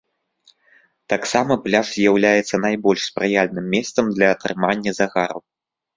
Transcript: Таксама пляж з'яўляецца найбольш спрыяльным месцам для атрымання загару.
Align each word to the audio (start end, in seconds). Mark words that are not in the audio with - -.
Таксама 1.13 1.57
пляж 1.67 1.87
з'яўляецца 1.97 2.55
найбольш 2.65 3.01
спрыяльным 3.11 3.65
месцам 3.77 4.05
для 4.17 4.27
атрымання 4.37 4.91
загару. 5.03 5.39